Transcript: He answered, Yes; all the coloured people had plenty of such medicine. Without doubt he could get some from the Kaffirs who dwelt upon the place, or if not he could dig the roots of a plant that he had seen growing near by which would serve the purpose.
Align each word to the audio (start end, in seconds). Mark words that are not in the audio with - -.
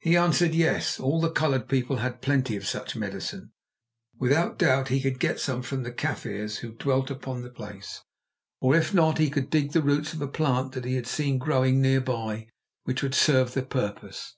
He 0.00 0.14
answered, 0.14 0.54
Yes; 0.54 1.00
all 1.00 1.22
the 1.22 1.30
coloured 1.30 1.70
people 1.70 1.96
had 1.96 2.20
plenty 2.20 2.54
of 2.54 2.66
such 2.66 2.94
medicine. 2.96 3.52
Without 4.18 4.58
doubt 4.58 4.88
he 4.88 5.00
could 5.00 5.18
get 5.18 5.40
some 5.40 5.62
from 5.62 5.84
the 5.84 5.90
Kaffirs 5.90 6.58
who 6.58 6.72
dwelt 6.74 7.10
upon 7.10 7.40
the 7.40 7.48
place, 7.48 8.02
or 8.60 8.76
if 8.76 8.92
not 8.92 9.16
he 9.16 9.30
could 9.30 9.48
dig 9.48 9.72
the 9.72 9.80
roots 9.80 10.12
of 10.12 10.20
a 10.20 10.28
plant 10.28 10.72
that 10.72 10.84
he 10.84 10.96
had 10.96 11.06
seen 11.06 11.38
growing 11.38 11.80
near 11.80 12.02
by 12.02 12.48
which 12.82 13.02
would 13.02 13.14
serve 13.14 13.54
the 13.54 13.62
purpose. 13.62 14.36